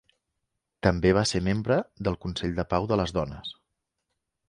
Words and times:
També 0.87 1.11
va 1.17 1.23
ser 1.33 1.43
membre 1.49 1.79
del 2.09 2.19
Consell 2.27 2.59
de 2.63 2.69
pau 2.75 2.91
de 2.93 3.01
les 3.03 3.17
dones. 3.23 3.57